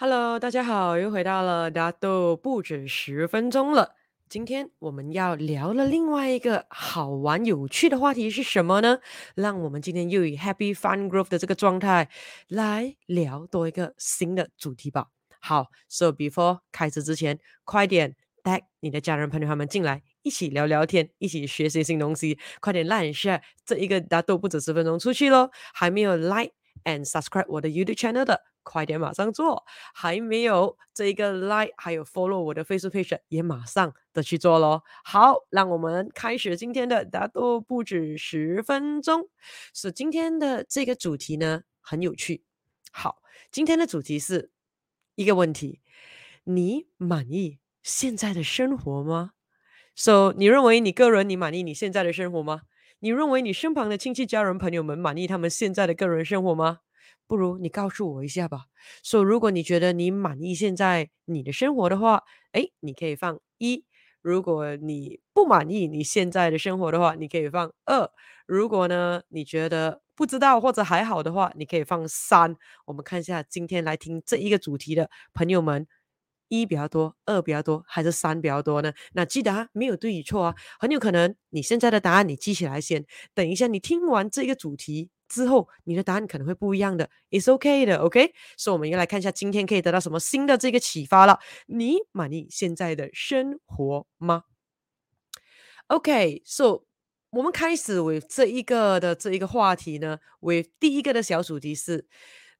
[0.00, 3.96] Hello，大家好，又回到了大都不止十分钟了。
[4.28, 9.00] 今天我们要聊的另外一个好玩有趣的话题是什么呢？
[9.34, 12.08] 让我们今天又以 Happy Fun Growth 的这个状态
[12.46, 15.08] 来聊多一个新的主题吧。
[15.40, 22.38] 好，So before 开始之前，快点带你的家人朋友他们进来，一起聊聊天，一起学习新东西。
[22.60, 25.50] 快点 Like Share 这一个大都不止十分钟出去喽！
[25.74, 26.52] 还没有 Like
[26.84, 28.42] and Subscribe 我的 YouTube Channel 的。
[28.68, 29.64] 快点，马上做！
[29.94, 34.82] 还没有这一个 like，还有 follow 我的 Facebook page，也马上的去做喽。
[35.02, 39.30] 好，让我们开始今天的大多不止十分钟。
[39.72, 42.44] 是今天的这个主题呢，很有趣。
[42.92, 44.50] 好，今天的主题是
[45.14, 45.80] 一个问题：
[46.44, 49.32] 你满意现在的生活吗
[49.96, 52.62] ？So，你认为你个人你满意你现在的生活吗？
[53.00, 56.80] 你认为你身旁的亲戚、家人、朋友们满意他们现在的个人生活吗？
[57.28, 58.62] 不如你告诉我一下吧。
[59.04, 63.84] 说，如果你觉得你满意现在你的生活的话，诶，你可以放一；
[64.22, 68.08] 如果你不满意你现在的生活的话，你可以放二；
[68.46, 72.56] 如果呢，你觉得不知道或者还好的话，你可以放三。
[72.86, 75.86] 我们看一下今天来听这一个主题的朋友们，
[76.48, 78.92] 一比较多，二比较多，还是三比较多呢？
[79.12, 83.04] 那记得啊，没有对与错啊，很有可能你现在的答案你记起来先，
[83.34, 85.10] 等一下你听完这个主题。
[85.28, 88.32] 之后，你的答案可能会不一样的，It's OK 的，OK。
[88.56, 91.38] 所以，我们要来看一下今天可以得到什么新的这个启发了。
[91.66, 94.44] 你满意现在的生活吗
[95.88, 96.84] ？OK，So，、
[97.30, 102.06] 我们开始为这一个的这一个话题呢，为第一个的小主题是，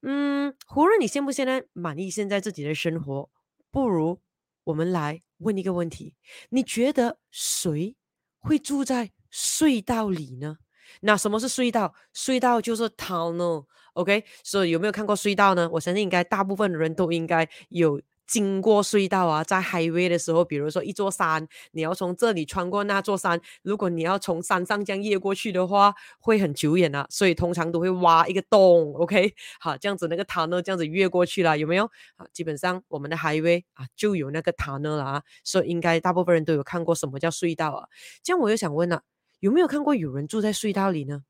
[0.03, 3.30] 嗯，无论你现不现在满意现在自己的生活，
[3.70, 4.20] 不如
[4.64, 6.14] 我们来问一个问题：
[6.50, 7.97] 你觉得谁
[8.38, 10.58] 会住在隧道里呢？
[11.00, 11.94] 那什么是隧道？
[12.14, 14.25] 隧道就是 tunnel，OK？
[14.42, 15.69] 所以有没有看过隧道呢？
[15.72, 19.42] 我相信应该大部分人都应该有经过隧道啊。
[19.42, 27.06] 在 highway 的时候，比如说一座山，你要从这里穿过那座山，如果你要从山上这样越过去的话，会很久远啊。
[27.09, 29.34] 所以通常都会挖一个洞，OK？
[29.60, 31.91] 好，这样子那个 tunnel 这样子越过去了，有没有？
[32.16, 35.22] 好，基本上我们的 highway 啊就有那个 tunnel 了啊。
[35.43, 37.88] 所以应该大部分人都有看过什么叫隧道啊。
[38.22, 39.03] 这样我又想问了。
[39.41, 41.25] 有没有看过有人住在隧道里呢？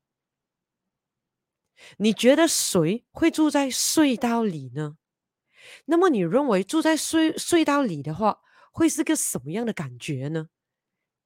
[1.97, 4.97] 你觉得谁会住在隧道里呢？
[5.85, 8.39] 那么你认为住在隧隧道里的话，
[8.71, 10.49] 会是个什么样的感觉呢？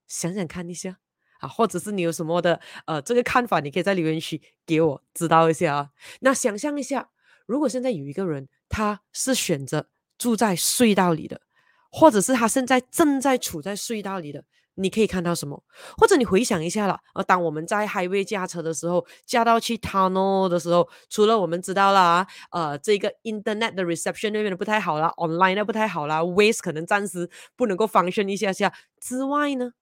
[0.08, 1.00] 想想看一下
[1.40, 5.90] 啊，或者是你有什么的呃这个看法，你可以在留言区给我知道一下啊。
[6.20, 7.10] 那想象一下，
[7.46, 11.42] 如果现在有一个人，他是选择住在隧道里的，
[11.90, 14.46] 或者是他现在正在处在隧道里的。
[14.76, 15.64] 你可以看到什么？
[15.98, 29.74] 或者你回想一下了，呃，当我们在 highway 驾车的时候，驾到去 tunnel 的时候，除了我们知道啦，呃，这个 internet 的 reception 那边的不太好啦，online 的不太好啦，waste 可能暂时不能够 function 一下下之外呢，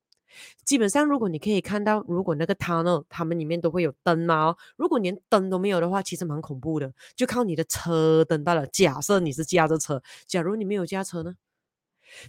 [0.65, 8.67] 基本上如果你可以看到，如果那个 tunnel 他们里面都会有灯嘛，哦，如果连灯都没有的话，其实蛮恐怖的，就靠你的车灯罢了。
[8.67, 11.35] 假设你是驾着车，假如你没有驾车呢？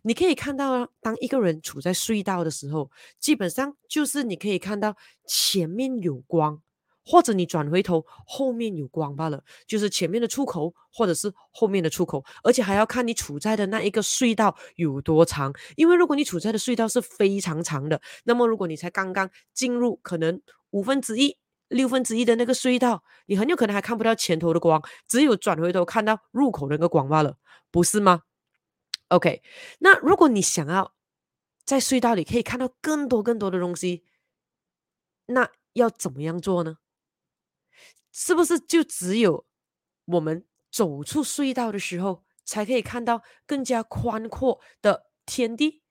[0.03, 6.61] 你可以看到啊，当一个人处在隧道的时候，基本上就是你可以看到前面有光，
[7.05, 21.37] 或者你转回头后面有光罢了，就是前面的出口或者是后面的出口，而且还要看你处在的那一个隧道有多长，因为如果你处在的隧道是非常长的，那么如果你才刚刚进入可能五分之一、
[21.69, 27.37] 六分之一的那个隧道，你很有可能还看不到前头的光，只有转回头看到入口那个光罢了，
[27.71, 28.21] 不是吗？
[29.13, 29.43] ？OK，
[29.81, 30.95] 那如果你想要
[31.65, 34.05] 在隧道里可以看到更多更多的东西，
[35.27, 36.79] 那要怎么样做呢？
[38.11, 39.47] 是不是就只有
[40.07, 45.82] 我们走出隧道的时候，才可以看到更加宽阔的天地？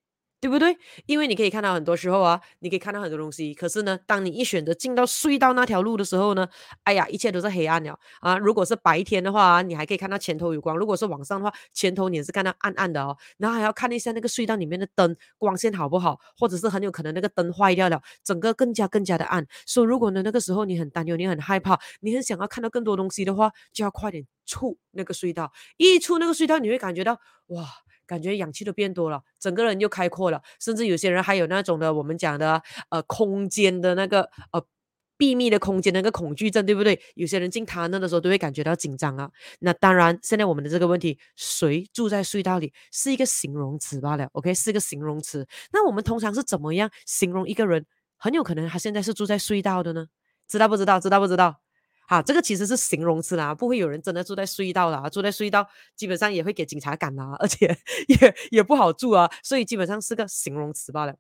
[0.42, 0.76] 对不对？
[1.06, 3.54] 因为你可以看到很多时候啊，你可以看到很多东西。
[3.54, 6.48] 可是呢，当你一选择进到隧道那条路的时候呢，
[6.84, 8.40] 哎呀，一切都是黑暗了啊！
[8.40, 13.16] 如果是白天的话，你还可以看到前头有光；如果是晚上的话，前头你是看到暗暗的哦。
[13.38, 19.46] 然后还要看一下那个隧道里面的灯光线好不好，或者是很有可能那个灯坏掉了，整个更加更加的暗。
[19.68, 25.52] 所以如果呢，那个时候你很担忧，你很害怕，你很想要看到更多东西的话，就要快点出那个隧道。
[25.78, 27.64] 一出那个隧道，你会感觉到哇！
[28.12, 34.62] 感觉氧气都变多了，整个人又开阔了，甚至有些人还有那种的，我们讲的呃空间的那个呃
[35.16, 37.00] 闭密的空间那个恐惧症，对不对？
[37.16, 39.32] 有些人进他那的时候都会感觉到紧张啊。
[39.60, 45.48] 那当然，现在我们的这个问题，谁住在隧道里是一个形容词罢了，OK，是一个形容词。
[45.72, 47.86] 那我们通常是怎么样形容一个人？
[48.18, 50.08] 很有可能他现在是住在隧道的呢？
[50.50, 51.00] 知道不知道？
[51.00, 51.62] 知道不知道？
[52.12, 55.66] 啊，这个其实是形容词啦，不会有人真的住在隧道啦，住在隧道
[55.96, 57.74] 基本上也会给警察赶啦， 而且
[58.10, 61.16] 也也不好住啊，所以基本上是个形容词罢了。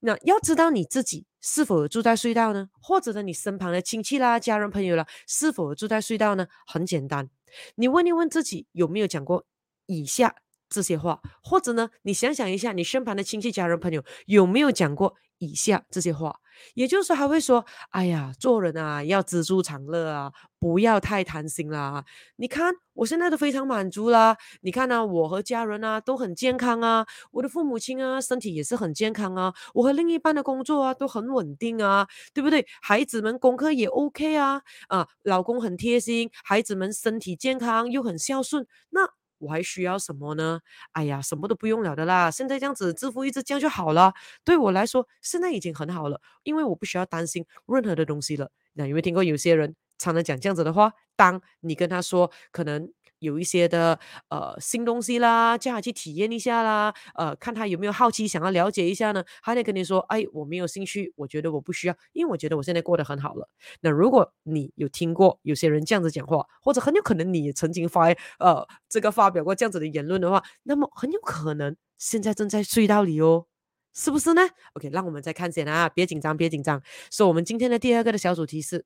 [0.00, 2.68] 那要知道你自己是否住在隧道呢？
[2.82, 6.48] 或者呢，你身旁的亲戚啦、家人朋友啦，是否住在隧道呢？
[6.66, 7.30] 很简单，
[7.76, 9.46] 你问一问自己有没有讲过
[9.86, 10.34] 以下
[10.68, 16.40] 这些话，或者呢，你想想一下，你身旁的亲戚、家人朋友有没有讲过以下这些话？
[16.74, 22.04] 也就是，还会说：“哎呀，做人啊，要知足常乐啊，不要太贪心啦。
[22.36, 24.36] 你看，我现在都非常满足啦。
[24.62, 32.66] 你看呢、我和家人啊都很健康啊，我的父母亲啊身体也是很健康啊，我和另一半的工作啊都很稳定啊，对不对？
[32.82, 39.08] 孩子们功课也 OK 啊，啊，老公很贴心，孩子们身体健康又很孝顺，那。”
[39.38, 40.60] 我还需要什么呢？
[40.92, 42.30] 哎呀，什么都不用了的啦！
[42.30, 44.12] 现在这样子，支付一直这样就好了。
[44.44, 48.50] 对我来说，现在已经很好了，因为我不需要担心任何的东西了。
[48.74, 50.92] 那有没有听过有些人常常讲这样子的话？
[51.16, 52.92] 当你跟他说，可能。
[53.18, 53.98] 有一些的
[54.28, 59.24] 呃新东西啦，叫他去体验一下啦，呃，看他有没有好奇想要了解一下呢？
[59.42, 63.48] 还得跟你说，哎，我没有兴趣，我觉得我不需要，因为我觉得我现在过得很好了。
[63.80, 68.06] 那如果你有听过有些人这样子讲话，或者很有可能你也曾经发
[68.38, 73.46] 呃这个发表过这样子的言论的话，那么很有可能现在正在隧道里哦，
[73.94, 74.42] 是不是呢
[74.74, 76.82] ？OK，让我们再看先啊，别紧张，别紧张。
[77.10, 78.84] 所以，我们今天的第二个的小主题是，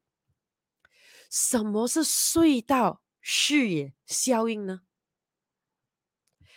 [1.31, 3.00] 什么是隧道？
[3.20, 4.81] 视野效应呢？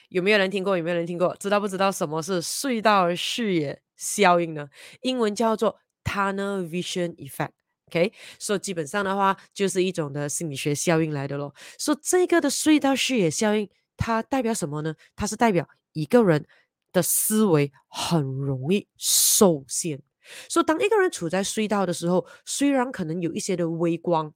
[0.09, 0.77] 有没有人听过？
[0.77, 1.35] 有没有人听过？
[1.37, 4.69] 知道不知道什么是隧道视野效应呢？
[5.01, 7.51] 英文叫做 Tunnel Vision Effect。
[7.87, 11.53] OK，所以基本上的话，就是一种的心理学效应来的咯。
[11.77, 14.95] 所以这个的隧道视野效应，它代表什么呢？
[15.15, 16.47] 它是代表一个人
[16.91, 20.01] 的思维很容易受限。
[20.47, 24.33] 所以当一个人处在隧道的时候，虽然可能有一些的微光，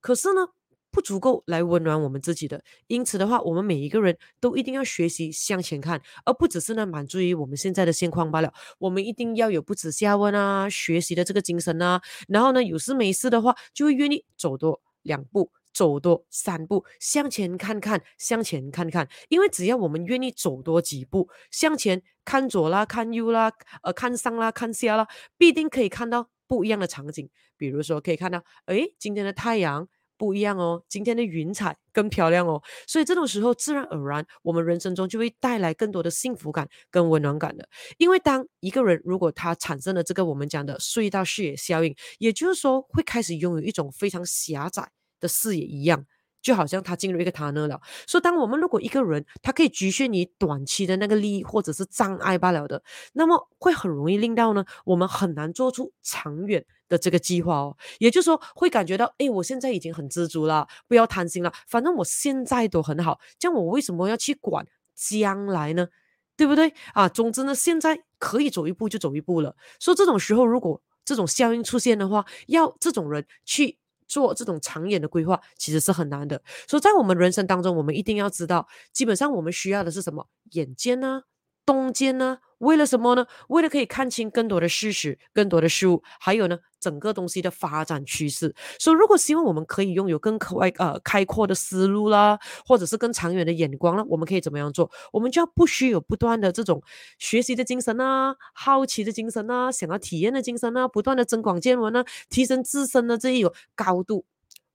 [0.00, 0.48] 可是呢，
[0.90, 8.52] 不足够来温暖我们自己的，因此的话，我们每一个人都一定要学习向前看，而不只是呢满足于我们现在的现况罢了。
[8.78, 12.00] 我们一定要有不耻下问啊，学习的这个精神啊。
[12.28, 19.08] 然后呢，有事没事的话，就会愿意走多两步，走多三步，向前看看，向前看看。
[19.28, 23.52] 因为只要我们愿意走多几步，向前看左啦，看右啦，
[23.82, 25.06] 呃，看上啦，看下啦，
[25.38, 27.30] 必定可以看到不一样的场景。
[27.56, 29.86] 比如说，可以看到，诶，今天的太阳。
[30.20, 37.66] 不一样哦，今天的云彩更漂亮哦，所以这种时候自然而然，我们人生中就会带来更多的幸福感跟温暖感的。
[37.96, 46.04] 因为当一个人如果他产生了这个我们讲的隧道视野效应，也就是说会开始拥有一种非常狭窄的视野一样。
[46.42, 52.82] 就好像他进入一个 tunnel 了，所以当我们如果一个人他可以局限于短期的那个利益或者是障碍罢了的，
[53.12, 57.74] 那么会很容易令到呢我们很难做出长远的这个计划哦。
[57.98, 65.88] 也就是说会感觉到，哎，我现在已经很知足了，不要贪心了，反正我现在都很好，这样我为什么要去管将来呢？
[66.36, 67.08] 对不对啊？
[67.08, 69.56] 总之呢，现在可以走一步就走一步了。
[69.78, 73.78] 所以这种时候，如果这种效应出现的话，要这种人去。
[74.10, 80.26] 做这种长远的规划其实是很难的，所以在我们人生当中，我们一定要知道，基本上我们需要的是什么？
[80.50, 81.22] 眼尖呢？
[81.70, 82.38] 中间呢？
[82.58, 83.24] 为了什么呢？
[83.46, 88.52] 为了可以看清更多的事实、更多的事物，还有呢，整个东西的发展趋势。
[88.76, 92.36] 所以，如果希望我们可以拥有更开呃开阔的思路啦，
[92.66, 94.90] 或者是更长远的眼光啦，我们可以怎么样做？
[95.12, 96.82] 我们就要不需有不断的这种
[97.20, 104.24] 学习的精神啊，好奇的精神啊，想要体验的精神啊，不断的增广见闻啊，提升自身的这一种高度、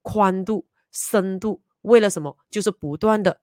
[0.02, 1.62] 宽度、深度。
[1.82, 2.38] 为了什么？
[2.50, 3.42] 就是不断的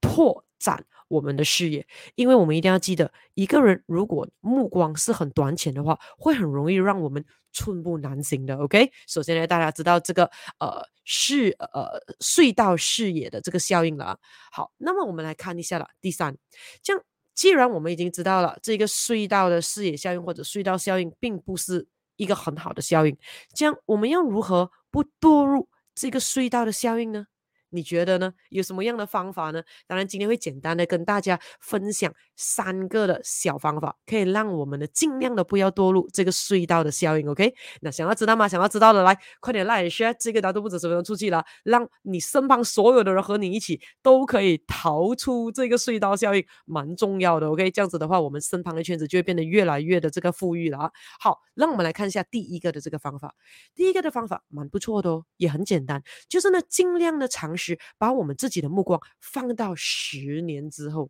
[0.00, 0.84] 拓展。
[1.08, 1.86] 我们的视野，
[2.16, 8.56] 因为我们一定要记得，一个人如果目光是很短浅的话，会很容易让我们寸步难行的。
[8.56, 10.24] OK，首先呢，大家知道这个
[10.58, 14.18] 呃视呃隧道视野的这个效应了啊。
[14.50, 15.88] 好，那么我们来看一下了。
[16.00, 16.36] 第三，
[16.82, 17.00] 这样
[17.34, 21.86] 既然我们已经知道了这个隧道的视野效应或者隧道效应并不是
[22.16, 23.16] 一个很好的效应，
[23.54, 27.28] 这样我们要如何不堕入这个隧道的效应呢？
[27.70, 28.32] 你觉得呢？
[28.50, 29.62] 有什么样的方法呢？
[29.86, 37.28] 当然，今天会简单的跟大家分享三个的小方法，可以让我们的尽量的不要堕入这个隧道的效应。
[37.28, 37.52] OK？
[37.80, 38.46] 那想要知道吗？
[38.46, 47.50] 想要知道的，来快点来 share 这个，大家都不止十分钟出去了，让你身旁所有的人和你一起都可以逃出这个隧道效应，蛮重要的。
[47.50, 47.70] OK？
[47.72, 50.90] 这样子的话，我们身旁的圈子就会变得越来越的这个富裕了啊。
[51.18, 53.34] 好，让我们来看一下第一个的这个方法。
[53.74, 57.56] 第一个的方法蛮不错的哦，也很简单，就是呢，尽量的尝。
[57.56, 61.08] 试把我们自己的目光放到十年之后，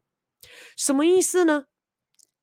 [0.76, 1.64] 什么意思呢？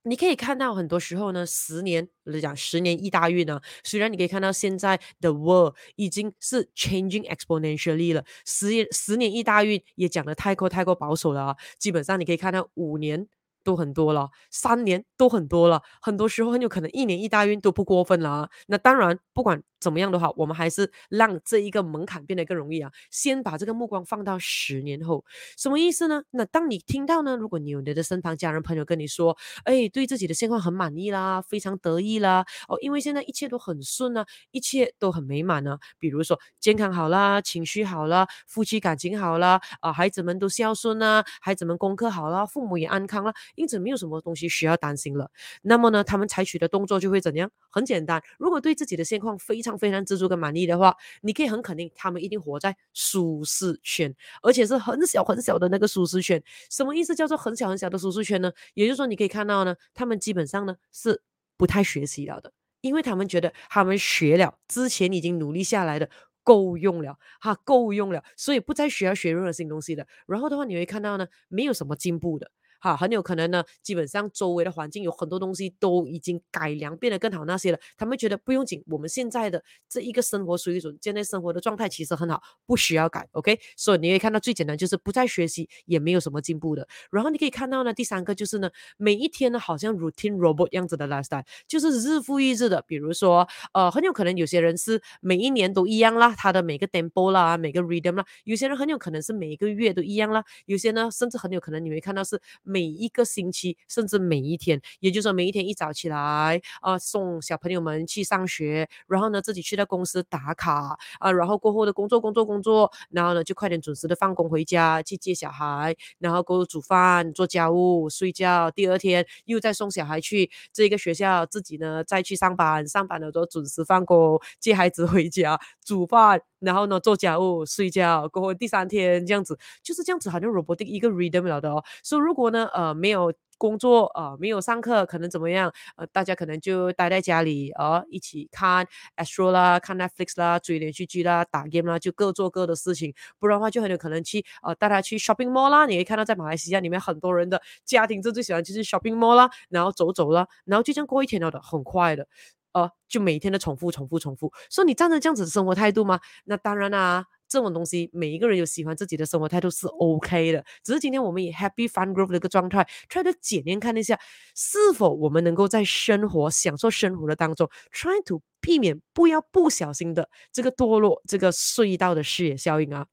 [0.05, 13.27] 你可以看到很多时候呢，十年我就讲十年一大运啊，虽然你可以看到现在的 world 已经是 changing exponentially 了，十年十年一大运也讲的太过太过保守了啊，基本上你可以看到五年。
[13.63, 18.50] 都很多了，三年都很多了，很多时候很有可能一年一大运都不过分了啊。
[18.67, 22.91] 那当然，不管怎么样的话，我们还是让这一个门槛变得更容易啊。
[23.12, 25.24] 先把这个目光放到十年后，
[25.58, 26.24] 什么意思呢？
[26.32, 35.77] 那当你听到呢，如果你有你的身旁家人朋友跟你说，哎，对自己的现况很满意啦，非常得意啦，哦，因为现在一切都很顺啊，一切都很美满呢。
[36.00, 43.34] 比如说健康好啦，情绪好啦，夫妻感情好啦，啊，孩子们都孝顺啊，孩子们功课好啦，父母也安康啦。
[43.55, 45.29] 因此没有什么东西需要担心了。
[45.62, 47.50] 那么呢，他们采取的动作就会怎样？
[47.69, 56.41] 很简单，如果对自己的现况非常非常知足跟满意的话，你可以很肯定，他们一定活在舒适圈，而且是很小很小的那个舒适圈。
[56.69, 57.13] 什么意思？
[57.15, 58.51] 叫做很小很小的舒适圈呢？
[58.74, 61.22] 也就是说，你可以看到呢，他们基本上呢是
[61.57, 66.10] 不太学习了的，因为他们觉得他们学了之前已经努力下来的
[66.43, 70.07] 够用了，哈，够用了，所以不再需要学任何新东西的。
[70.27, 72.51] 然后的话，你会看到呢，没有什么进步的。
[72.83, 77.79] 好，很有可能呢，基本上周围的环境有很多东西都已经改良，变得更好那些了。
[77.95, 83.25] 他们觉得不用紧，我们现在的这一个生活水准，现在生活的状态其实很好，不需要改。
[83.31, 86.85] OK，所以你可以看到最简单就是不再学习，也没有什么进步的。
[87.09, 92.83] 然后你可以看到呢，第三个就是呢，每一天呢好像 routine robot 样子的 lifestyle，就是日复一日的。
[92.85, 102.41] 比如说，呃，很有可能有些人是每一年都一样啦，他的每个 tempo 啦，每个 rhythm 啦，有些人很有可能是每一个月都一样啦，有些呢甚至很有可能你会看到是。
[102.73, 126.41] 每一个星期，甚至每一天，也就是说，每一天一早起来啊、送小朋友们去上学，然后呢，自己去到公司打卡啊，然后过后的工作，工作，工作，然后呢，就快点准时的放工回家去接小孩，然后过后煮饭、做家务、睡觉，第二天又再送小孩去这个学校，自己呢再去上班，上班的时候准时放工，接孩子回家，煮饭。
[126.59, 131.83] 然后呢，做家务、睡觉，过后第三天这样子，就是这样子，好像 robotic 一个 rhythm 了的哦。
[132.01, 135.73] 所以如果呢，呃，没有工作，呃，没有上课，可能怎么样？
[135.97, 138.87] 呃，大家可能就待在家里，呃，一起看
[139.17, 143.13] Astro 啦，看 Netflix 啦，追连续剧啦，打 game 啦，就各做各的事情。
[143.37, 145.85] 不然的话，就很有可能去，呃，带他去 shopping mall 啦。
[145.85, 152.25] 你可以看到在马来西亚里面很多人的家庭就最喜欢就是 shopping mall 啦，然后走走啦，然后就这样过一天了的，很快的。
[152.73, 154.51] 哦，就每天的重复、重复、重复。
[154.69, 156.19] 说你赞成这样子的生活态度吗？
[156.45, 160.65] 那当然啦、啊，这种东西每一个人有喜欢自己的生活态度是 OK 的。
[160.83, 164.19] 只是今天我们以 Happy Fun Group 的一个状态，try to 检验看一下，
[164.55, 173.05] 是否我们能够在生活、享受生活的当中，try to 避免不要不小心的这个堕落、这个隧道的视野效应啊。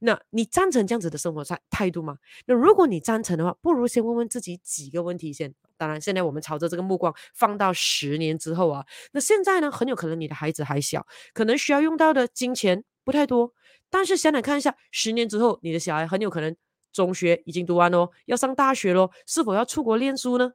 [0.00, 2.16] 那你赞成这样子的生活态态度吗？
[2.46, 5.52] 那如果你赞成的话，不如先问问自己几个问题先。
[5.76, 13.52] 当然，现在我们朝着这个目光放到十年之后啊，那现在呢，很有可能你的孩子还小，可能需要用到的金钱不太多。
[13.92, 16.56] 但是想想看一下，十年之后，你的小孩很有可能
[16.92, 20.52] 中学已经读完哦，要上大学咯，是否要出国念书呢？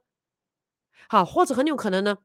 [1.08, 2.18] 好，或者很有可能呢，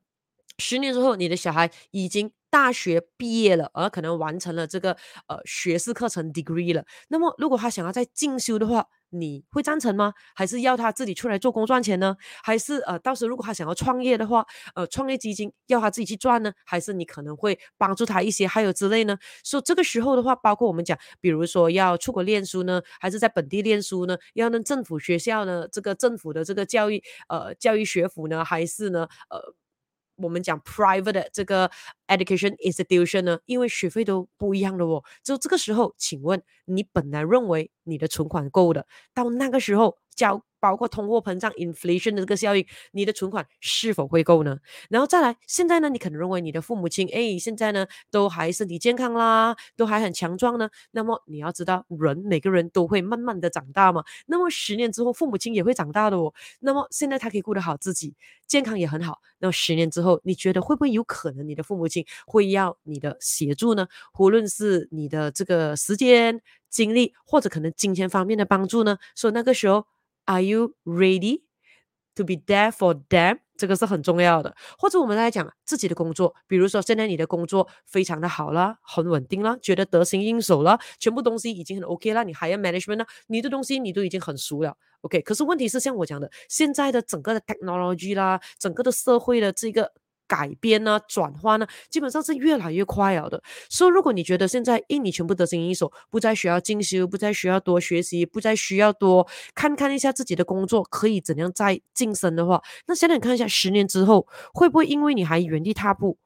[0.57, 6.83] 十年之后，你的小孩已经大学毕业了，而可能完成了这个呃学士课程 degree 了。
[7.09, 10.13] 那么，如果他想要再进修的话，你会赞成吗？
[10.35, 12.15] 还是要他自己出来做工赚钱呢？
[12.43, 16.51] 还是呃，到时候如果他想要创业的话，呃，创业基金要他自己去赚呢？
[16.65, 19.17] 还是你可能会帮助他一些，还有之类呢？
[19.43, 24.17] 所以这个时候的话，包括我们讲，比如说要出国念书呢，还是在本地念书呢？
[24.33, 25.67] 要呢政府学校呢？
[25.71, 28.43] 这个政府的这个教育呃教育学府呢？
[28.43, 29.53] 还是呢呃？
[30.15, 31.69] 我们讲 private 的这个
[32.07, 35.03] education institution 呢，因为学费都不一样的哦。
[35.23, 40.43] 就这个时候，请问你本来认为你的存款够的，到那个时候交。
[40.63, 44.59] 包括通货膨胀 inflation 的这个效应，你的存款是否会够呢？
[44.89, 50.69] 然后再来，现在呢，你可能认为你的父母亲，哎，现在呢都还身体健康啦，都还很强壮呢。
[50.91, 54.05] 那么你要知道，人每个人都会慢慢的长大嘛。
[54.25, 56.33] 那么十年之后，父母亲也会长大的哦。
[56.61, 58.15] 那么现在他可以顾得好自己，
[58.47, 59.19] 健康也很好。
[59.39, 63.85] 那么十年之后，你觉得会不会有可能你的父母亲会要你的协助呢？
[64.17, 66.39] 无论是你的这个时间、
[66.69, 68.97] 精力，或者可能金钱方面的帮助呢？
[69.13, 69.85] 所以那个时候。
[70.25, 71.41] Are you ready
[72.15, 73.39] to be there for them？
[73.55, 74.55] 这个是很重要的。
[74.77, 83.05] 或者我们来讲自己的工作，比如说现在你的工作非常的好了，很稳定了，觉得得心应手了，全部东西已经很 OK 了，你还要 management 呢？
[83.27, 85.21] 你的东西你都已经很熟了，OK。
[85.21, 89.91] 可是问题是像我讲的，现在的整个的 technology 啦，整个的社会的这个。
[90.33, 93.39] 改编呢、转换呢，基本上是越来越快了的。
[93.69, 104.25] 所以，如果你觉得现在印尼全部得心应手，不再需要进修，不再需要多学习，不再需要多看看一下自己的工作可以怎样再晋升的话，那现在你看一下，十年之后
[104.55, 106.17] 会不会因为你还原地踏步？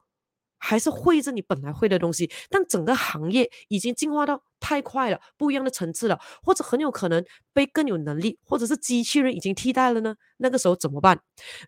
[0.58, 7.24] 还是会着你本来会的东西，但整个行业已经进化到太快了，不一样的层次了，或者很有可能
[7.54, 10.16] 被更有能力，或者是机器人已经替代了呢？
[10.38, 11.20] 那个时候怎么办？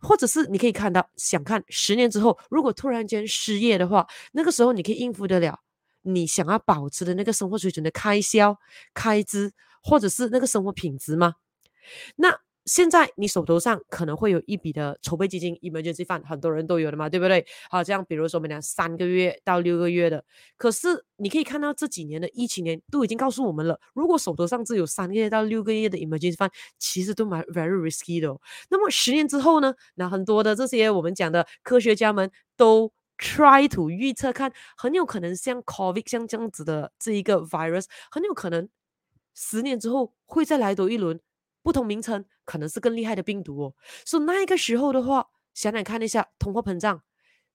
[0.01, 5.59] 或者是你可以看到，想看十年之后，如果突然间失业的话，那个时候你可以应付得了
[6.01, 8.57] 你想要保持的那个生活水准的开销、
[8.93, 9.51] 开支，
[9.83, 11.35] 或者是那个生活品质吗？
[12.15, 12.39] 那？
[12.69, 17.43] 现在你手头上可能会有一笔的筹备基金，emergency fund，很多人都有的嘛，对不对？
[17.67, 20.23] 好，这样比如说我们讲三个月到六个月的，
[20.55, 28.39] 可是你可以看到这几年的疫情年都已经告诉我们了，如果手头上只有三个月到六个月的 emergency fund，其实都蛮 very risky 的哦。
[28.69, 29.73] 那么十年之后呢？
[29.95, 38.69] 那很多的这些我们讲的科学家们都 try to 预测看，很有可能像 COVID 像这样子的这一个 virus，很有可能
[39.33, 41.19] 十年之后会再来多一轮。
[41.61, 43.73] 不同名称可能是更厉害的病毒哦，
[44.05, 47.03] 所以那一个时候的话，想想看一下通货膨胀，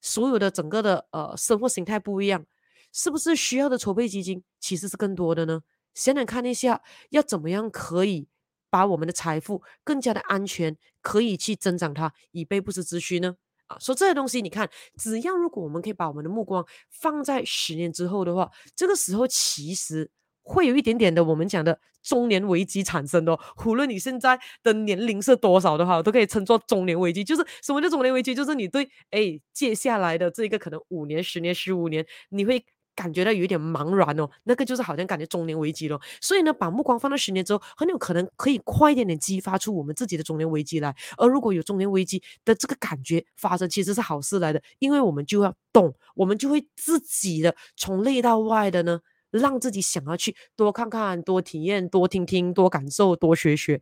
[0.01, 2.45] 所有的整个的呃生活形态不一样，
[2.93, 5.63] 是不是需要的筹备基金其实是更多的呢？
[5.95, 8.29] 想想看一下，要怎么样可以
[8.69, 13.37] 把我们的财富更加的安全，可以去增长它，以备不时之需呢？
[13.69, 14.69] 啊，说这些东西，你看，
[14.99, 20.11] 只要如果我们可以把我们的目光放在十年之后的话，这个时候其实。
[20.45, 23.41] 会有一点点的，我们讲的中年危机产生的哦。
[23.65, 27.25] 无论你现在的年龄是多少的话，都可以称作中年危机。
[27.25, 28.35] 就是什么叫中年危机？
[28.35, 32.63] 就是你对哎接下来的这个可能五年、十年、十五年，你会
[32.95, 34.29] 感觉到有一点茫然哦。
[34.43, 35.99] 那个就是好像感觉中年危机了。
[36.21, 40.95] 所以呢，把目光放到十年之后，很有可能可以快一点点激发出我们自己的中年危机来。
[41.17, 49.01] 而如果有中年危机的这个感觉发生，其实是好事来的，因为我们就要动，我们就会自己的从内到外的呢。
[49.39, 53.81] 让自己想要去多看看、多体验、多听听、多感受、多学学。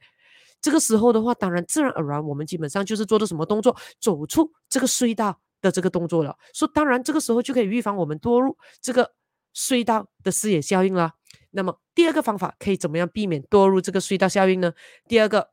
[0.60, 6.36] 这个时候的话，当然自然而然，我们基本上就是做的什么动作，走出这个隧道的这个动作了。
[6.54, 9.12] 所以当然这个时候就可以预防我们堕入这个
[9.54, 11.12] 隧道的视野效应啦。
[11.50, 14.72] 那么第二个方法可以怎么样避免堕入这个隧道效应呢？
[15.08, 15.50] 第二个，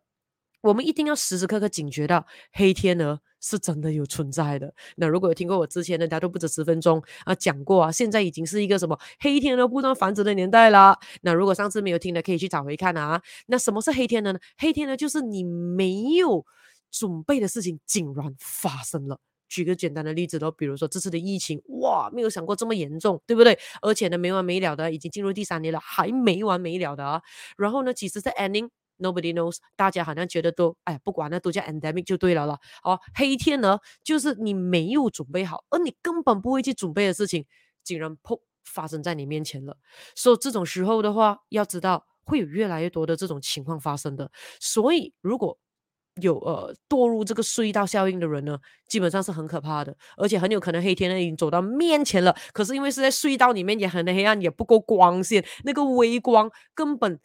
[0.62, 3.20] 我们一定要时时刻刻警觉到黑天鹅。
[3.42, 4.74] 是真的有存在的。
[4.96, 10.98] 那如果有听过我之前的，大家都不止十分钟啊讲过啊，现在已经是一个什么黑天鹅不断繁殖的年代了。
[11.22, 13.22] 那如果上次没有听的，可以去找回看啊。
[13.48, 14.40] 那什么是黑天鹅呢？
[14.58, 16.46] 黑天鹅就是你没有
[16.92, 19.20] 准备的事情竟然发生了。
[19.48, 23.58] 举个简单的例子喽，比如说这次的疫情，哇，没有想过这么严重，对不对？
[23.82, 27.22] 而且呢，没完没了的，已经进入第三年了，还没完没了的啊。
[27.58, 28.70] 然后呢，其实是 ending。
[29.00, 32.60] Nobody knows，大家好像觉得都哎，不管那都叫 endemic 就对了了。
[32.84, 37.46] 哦，黑天鹅就是你没有准备好，而你根本不会去准备的事情，
[37.82, 39.78] 竟然砰发生在你面前了。
[40.16, 44.30] 所以这种时候的话，要知道会有越来越多的这种情况发生的。
[44.60, 45.58] 所以如果
[46.22, 48.60] 有呃堕入这个隧道效应的人呢，
[48.90, 52.36] 基本上是很可怕的，而且很有可能黑天鹅已经走到面前了。
[52.52, 57.18] 可是因为是在隧道里面，也很黑暗，也不够光线，那个微光根本。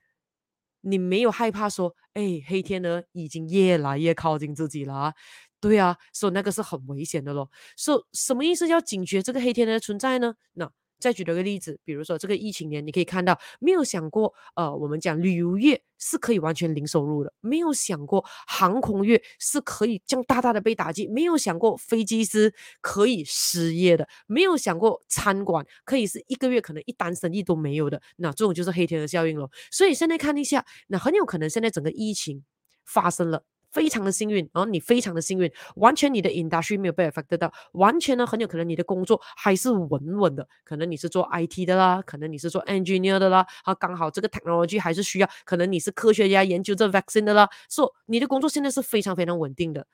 [0.85, 5.15] 你没有害怕说，哎，黑天鹅已经越来越靠近自己了啊？
[5.61, 7.51] 对啊，所以那个是很危险的咯。
[7.77, 8.69] 所以什么意思？
[8.69, 10.35] 要警觉这个黑天鹅的存在呢？
[10.53, 10.71] 那。
[11.05, 29.47] 再举了个例子，比如说这个疫情年，你可以看到，没有想过，呃，我们讲旅游业是可以完全零收入的，没有想过航空业是可以这样大大的被打击，没有想过飞机师可以失业的，没有想过餐馆可以是一个月可能一单生意都没有的，那这种就是黑天鹅效应了。
[29.71, 32.43] 所以现在看一下，那很有可能现在整个疫情
[32.87, 33.45] 发生了。
[33.75, 49.85] 非常的幸运，然后你非常的幸运，完全你的 industry 没有被 affected 到，完全呢很有可能你的工作还是稳稳的，可能你是做 IT 的啦，可能你是做 engineer 的啦，啊刚好这个 technology 还是需要，可能你是科学家研究这 vaccine 的啦，所以你的工作现在是非常非常稳定的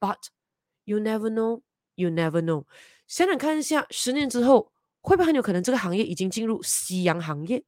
[0.00, 0.16] ，but
[0.84, 2.64] you never know，you never know，
[3.06, 7.62] 想想看一下，十年之后会不会很有可能这个行业已经进入夕阳行业？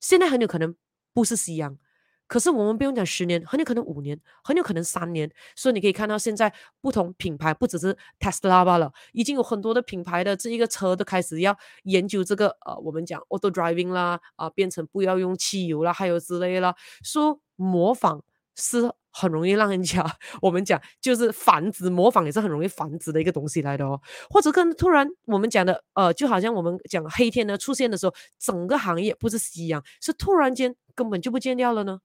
[0.00, 0.74] 现在很有可能
[1.12, 1.78] 不是夕阳。
[2.26, 5.30] 可是我们不用讲十年，很有可能五年，很有可能三年。
[5.54, 16.74] 所以你可以看到，现在不同品牌不只是 Tesla 罢了，已经有很多的品牌的这一个车都开始要研究这个呃，我们讲 auto driving 啦，啊、变成不要用汽油啦，还有之类啦。
[17.02, 18.22] 说模仿
[18.56, 20.04] 是很容易让人家，
[20.40, 24.00] 我们讲就是繁殖，模仿也是很容易繁殖的一个东西来的哦。
[24.30, 32.00] 或者更突然，我们讲的呃，就好像我们讲黑天鹅出现的时候，整个行业不是夕阳，是突然间根本就不见掉了呢？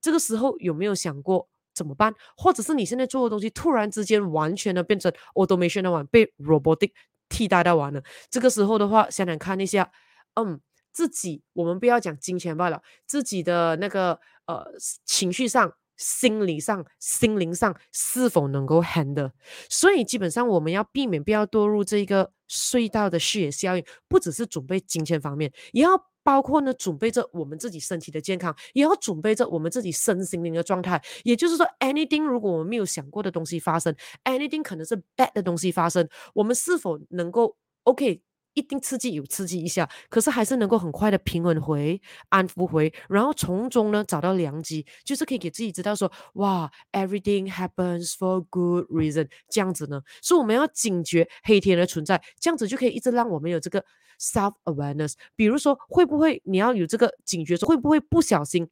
[0.00, 2.14] 这个时候有没有想过，怎么办？
[2.36, 6.92] 或者是你现在做的东西突然之间完全的变成 automation 的完，被 robotic
[7.28, 8.02] 替代到完了。
[8.30, 9.90] 这个时候的话，想想看一下，
[10.34, 10.60] 嗯，
[10.92, 14.66] 自己我们不要讲金钱罢了，自己的那个呃
[15.04, 15.72] 情绪上。
[15.98, 19.30] 心理上、心灵上是否能够 handle？
[19.70, 25.92] 所以基本上我们要避免不要堕入这个隧道的视野效应，不只是准备金钱方面，也要
[26.26, 31.00] 包括呢准备着我们自己身体的健康，也要准备着我们自己身心灵的状态。
[31.22, 38.20] 也就是说，anything 如果我们没有想过的东西发生，anything 可能是 bad 的东西发生，我们是否能够 OK？
[38.56, 53.84] 一定刺激有刺激一下，可是还是能够很快的平稳回、安抚回，然后从中呢找到良机，就是可以给自己知道说，哇，everything happens for good reason，这样子呢，所以我们要警觉黑天的存在，这样子就可以一直让我们有这个
[54.18, 55.12] self awareness。
[55.36, 58.66] 比如说，会不会你要有这个警觉，说会不会不小心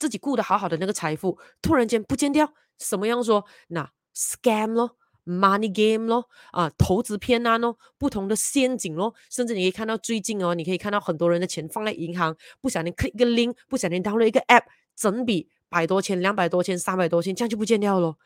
[0.00, 2.54] 自己顾得好好的那个财富突然间不见掉？
[2.78, 3.44] 什么样说？
[3.68, 4.96] 那 scam 咯。
[5.24, 14.64] Money game 咯，啊，投资骗案咯，不同的陷阱咯，甚至你可以看到最近哦，你可以看到很多人的钱放在银行，不小心 click 一个 link，不小心 download 一个 app，
[14.96, 18.16] 整笔百多千、两百多千、三百多千，这样就不见掉了。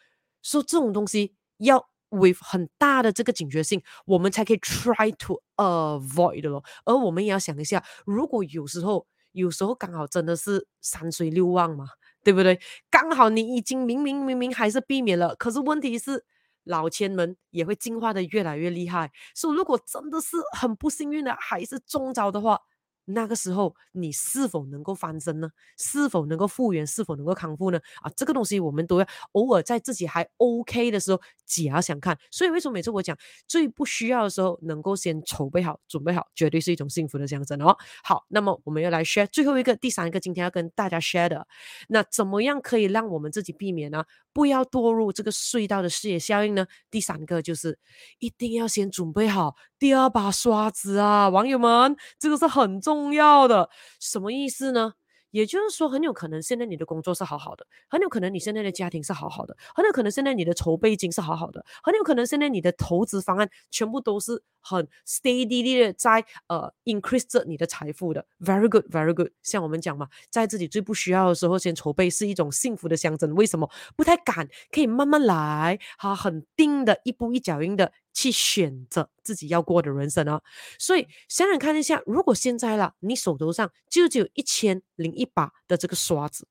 [0.41, 6.65] 所以这种东西要 with 很大的这个警觉性，我们才可以 try to avoid 的咯。
[6.87, 11.89] 而我们也要想一下，如果有时候，有时候刚好真的是三衰六旺嘛，
[12.25, 12.59] 对不对？
[12.91, 16.25] 刚好你已经明明明明还是避免了，可是问题是。
[16.67, 22.61] 老千们也会进化的越来越厉害，所以如果真的是很不幸运的，还是中招的话。
[23.07, 25.49] 那个时候你是否能够翻身呢？
[25.79, 26.87] 是否能够复原？
[26.87, 27.79] 是否能够康复呢？
[28.03, 32.19] 啊，这个东西我们都要偶尔在自己还 OK 的时候假想看。
[32.31, 33.17] 所以为什么每次我讲
[33.47, 37.77] 最不需要的时候能够先筹备好、准备好，绝对是一种幸福的象征哦。
[38.03, 41.47] 好，那么我们要来 share 最后一个、第三个，今天要跟大家 share 的，
[41.89, 44.05] 那怎么样可以让我们自己避免呢？
[44.33, 46.67] 不要堕入这个隧道的视野效应呢？
[46.91, 47.79] 第三个就是
[48.19, 52.96] 一定要先准备好第二把刷子啊，网友们，这个是很重。
[52.97, 53.69] 重要的
[54.01, 54.95] 什么意思呢？
[55.33, 68.25] 也就是说，很有可能现在你的工作是好好的，很有可能你现在的家庭是好好的，很有可能现在你的筹备金是好好的，很有可能现在你的投资方案全部都是很 steady 的在呃 increase 着你的财富的。
[68.41, 69.31] Very good, very good。
[69.43, 73.35] 像我们讲嘛，在自己最不需要的时候先筹备是一种幸福的象征。
[73.35, 73.69] 为什么？
[73.95, 77.93] 不太敢，可以慢慢来，哈，很定的，一步一脚印的。
[78.17, 80.43] 去选择自己要过的人生啊！
[80.79, 86.49] 所以想想看一下，如果现在了，你手头上就只有一千零一把的这个刷子，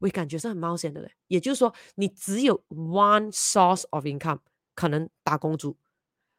[0.00, 1.10] 我感觉是很冒险的嘞。
[1.28, 4.40] 也就是说，你只有 one source of income，
[4.74, 5.78] 可能打工族，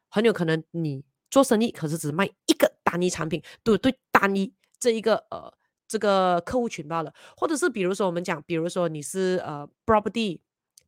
[0.08, 5.52] 很有可能你做生意，可是只卖一个单一产品，对对，单一这一个呃
[5.88, 7.12] 这个客户群罢了。
[7.36, 10.38] 或者是比如说我们讲，比如说你是呃 property。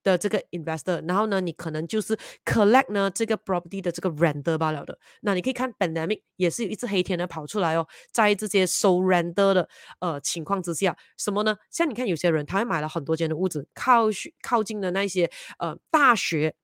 [0.02, 4.98] 的这个 investor，然后呢，你可能就是 collect 呢这个 property 的这个 render 罢了的。
[5.22, 9.68] 那你可以看 pandemic 也是有一只黑天鹅跑出来哦，在这些收 render 的
[10.00, 11.56] 呃情况之下，什么呢？
[11.70, 14.06] 像你看有些人他会买了很多间的屋子，靠
[14.42, 16.54] 靠近的那些呃大学，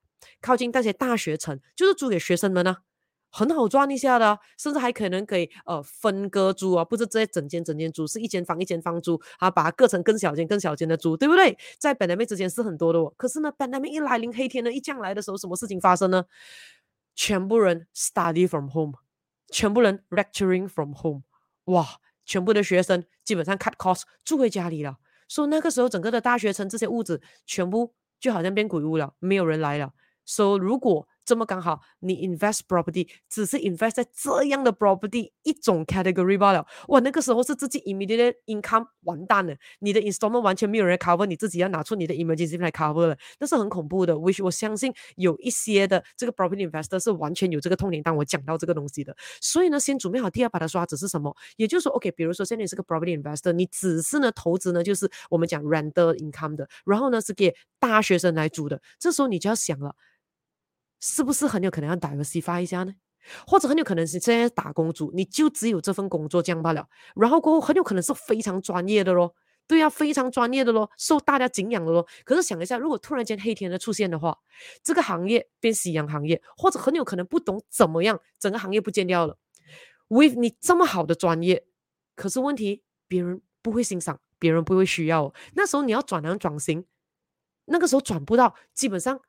[0.40, 2.78] 靠近那些大学城，就是租给学生们呢。
[3.30, 11.56] 很好赚一下的，甚至还可能可以呃分割租啊，不是这些整间整间租，是一间房一间房租啊，把它割成更小间更小间的租，对不对？
[11.78, 16.24] 在 pandemic 之前是很多的哦，可是呢，pandemic 一来临，黑天呢一降来的时候，什么事情发生呢？
[17.14, 18.94] 全部人 study from home，
[19.52, 21.22] 全部人 lecturing from home，
[21.64, 21.84] 哇，
[22.24, 29.92] 全部的学生基本上 cut cost 住回家里了，所以那个时候整个的大学城这些屋子全部就好像变鬼屋了，没有人来了，
[30.24, 36.66] 所以如果这么刚好，你 invest property 只是 invest 在这样的 property 一种 category 罢了。
[36.86, 44.14] 哇，那个时候是自己 immediate income 完蛋了，你的 installment 完全没有人 cover，你自己要拿出你的 emergency 来 cover 了，那是很恐怖的。
[44.14, 49.14] which 我相信有一些的这个 property investor 是完全有这个痛点，当我讲到这个东西的。
[49.42, 51.36] 所以呢，先准备好第二把的刷子是什么？
[51.58, 59.94] 也就是说，OK，比如说现在你是个 property investor，你只是呢投资呢就是我们讲 rental income 的，然后呢是给大学生来租的，这时候你就要想了。
[61.00, 62.94] 是不是很有可能要 diversify 一下呢？
[63.46, 66.88] 或者很有可能是现在打工族，你就只有这份工作这样罢了。
[67.14, 69.34] 然后过后很有可能是非常专业的咯，
[69.66, 72.06] 对啊，非常专业的咯，受大家敬仰的咯。
[72.24, 74.38] 可是想一下，如果突然间黑天鹅出现的话，
[74.82, 79.36] 这个行业变夕阳行业，或者很有可能不懂怎么样，整个行业不见掉了。
[80.08, 81.66] With 你这么好的专业，
[82.16, 85.34] 可是问题别人不会欣赏，别人不会需要。
[85.54, 86.86] 那时候你要转行转型，
[87.66, 89.20] 那个时候转不到，基本上。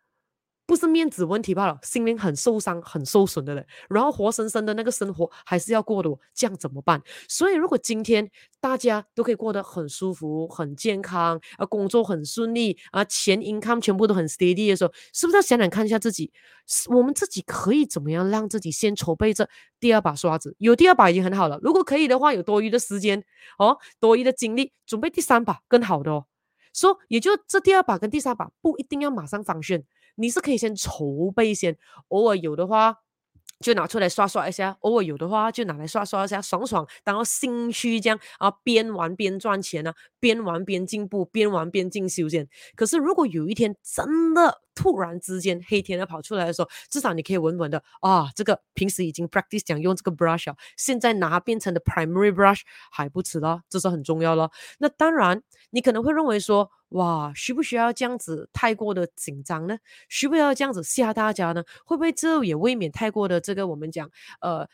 [0.70, 7.02] 不是面子问题罢了，心灵很受伤、很受损的人，然后活生生的那个生活还是要过的，这样怎么办？
[7.28, 8.30] 所以，如果今天
[8.62, 16.32] 大家都可以过得很舒服、很健康，啊，工作很顺利，啊，钱 income 全部都很 steady 的时候，是不是要想想看一下自己，
[16.90, 20.56] 我们自己可以怎么样让自己先筹备着第二把刷子？
[20.60, 23.24] 有第二把已经很好了，如果可以的话，有多余的时间
[23.58, 26.26] 哦，多余的精力，准备第三把更好的哦。
[26.72, 29.84] 说，也就这第二把跟第三把不一定要马上方选。
[30.20, 31.78] 你是可以先筹备先，
[32.10, 32.98] 偶尔有的话
[33.62, 42.48] 就拿出来刷刷一下，偶尔有的话就拿来刷刷一下，爽爽当个兴趣这样啊，边玩边赚钱啊，边玩边进步，边玩边进修先。
[42.76, 54.52] 可是如果有一天真的突然之间黑天鹅跑出来的时候，至少你可以稳稳的啊，这个平时已经 practice 讲用这个 brush，现在拿变成的 primary brush 还不迟了，这是很重要了。
[54.80, 56.70] 那当然，你可能会认为说。
[56.90, 59.78] 哇，需不需要这样子太过的紧张呢？
[60.08, 61.64] 需不需要这样子吓大家呢？
[61.86, 64.10] 会不会这也未免太过的这个我们讲
[64.42, 64.68] 呃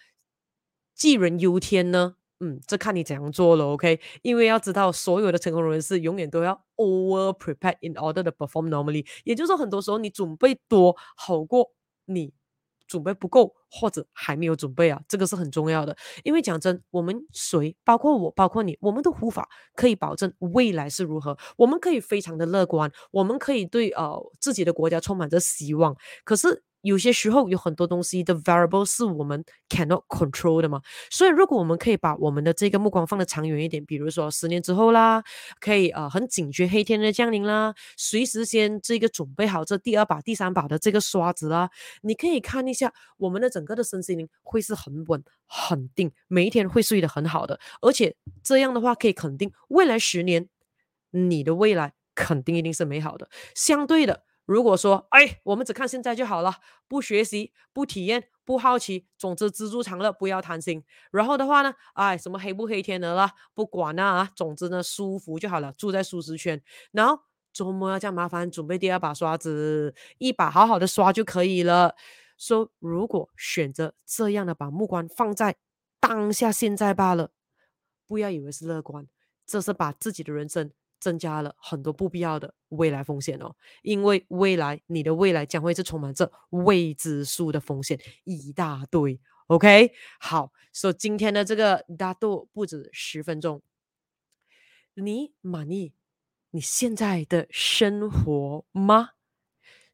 [0.98, 2.16] 杞人忧天呢？
[2.40, 4.00] 嗯，这看你怎样做了，OK？
[4.22, 11.72] 因为要知道，所有的成功人士永远都要 over prepared in order to perform normally，也就是说，很多时候你准备多好过
[12.06, 12.34] 你。
[12.88, 15.96] 准备不够，或者还没有准备啊，这个是很重要的。
[16.24, 21.38] 因为讲真，我们谁，包括我，包括你，我们都无法可以保证未来是如何。
[21.58, 25.96] 我们可以非常的乐观，我们可以对呃自己的国家充满着希望。
[26.24, 26.64] 可是。
[26.86, 35.24] 有些时候有很多东西的 variable 是我们 cannot control 的嘛，所以如果我们可以把我们的这个目光放得长远一点，比如说十年之后啦，
[35.60, 41.72] 可以呃很警觉黑天的降临啦，随时先这个准备好这第二把、第三把的这个刷子啦，
[42.04, 50.48] 你可以看一下我们的整个的身心灵会是很稳、很定，每一天会睡得很好的，而且这样的话可以肯定未来十年
[51.10, 54.22] 你的未来肯定一定是美好的，相对的。
[54.46, 56.56] 如果说，哎，我们只看现在就好了，
[56.88, 60.84] 不学习，不体验，不好奇，总之知足常乐，不要贪心。
[61.12, 66.62] 然后的话呢，哎，什么黑不黑天鹅啦，不管啦啊，总之呢，舒服就好了，住在舒适圈。
[66.92, 67.20] 然后
[67.52, 71.96] 周末要这样麻烦，准备第二把刷子，一把好好的刷就可以了。
[72.38, 75.56] 说，如果选择这样的，把目光放在
[76.00, 77.32] 当下现在罢了，
[78.06, 79.08] 不要以为是乐观，
[79.46, 80.70] 这是把自己的人生。
[81.06, 89.20] 增加了很多不必要的未来风险哦，因为未来你的未来将会是充满着未知数的风险一大堆。
[89.46, 93.62] OK，好，所以今天的这个大度不止十分钟，
[94.96, 95.94] 你满意
[96.50, 99.12] 你现在的生活吗？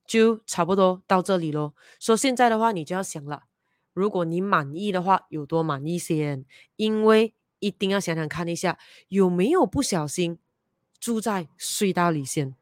[0.07, 1.73] 就差不多到这里喽。
[1.99, 3.43] 说现在的话，你就要想了，
[3.91, 6.45] 如果你满意的话，有多满意先？
[6.77, 10.39] 因为一定要想想看一下，有没有不小心。
[11.01, 12.55] 住在隧道里先，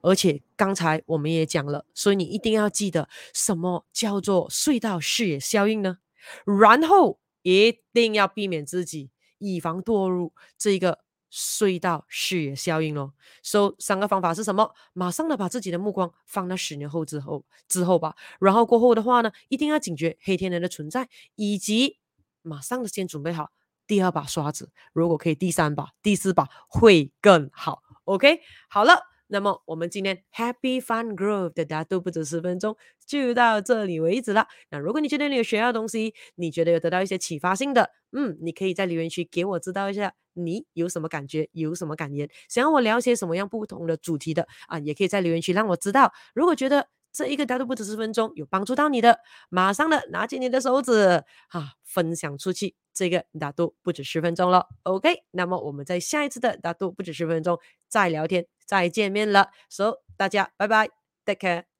[0.00, 5.98] 而且刚才我们也讲了，所以你一定要记得什么叫做隧道视野效应呢？
[6.44, 11.00] 然后一定要避免自己，以防堕入这个
[11.30, 13.12] 隧道视野效应哦。
[13.42, 14.74] 所以三个方法是什么？
[14.94, 18.16] 马上的把自己的目光放到十年后之后之后吧。
[18.40, 21.98] 然后过后的话呢，一定要警觉黑天鹅的存在，以及
[22.40, 23.50] 马上的先准备好。
[23.92, 27.82] 第二把刷子，如果可以，第三把、第四把会更好。
[28.04, 32.74] OK，好了，那么我们今天 Happy Fun Growth 的大度不止十分钟
[33.04, 34.48] 就到这里为止了。
[34.70, 46.14] 那如果你觉得你有学到东西，你觉得有得到一些启发性的，嗯，你可以在留言区给我知道一下，你有什么感觉，有什么感言，想要我聊些什么样不同的主题的啊，也可以在留言区让我知道。
[46.32, 49.18] 如果觉得这一个打度不止十分钟有帮助到你的，
[49.50, 52.74] 马上的拿起你的手指啊，分享出去。
[52.94, 60.90] 这个打度不止十分钟了，OK，那么我们在下一次的打度不止十分钟再聊天，再见面了，so, 大家拜拜
[61.24, 61.71] ，take care。